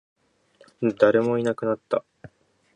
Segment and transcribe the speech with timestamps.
[0.97, 2.03] 誰もいなくなった